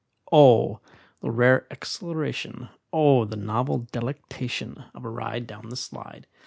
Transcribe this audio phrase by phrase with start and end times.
[0.31, 0.79] Oh,
[1.19, 6.25] the rare exhilaration, Oh, the novel delectation Of a ride down the slide!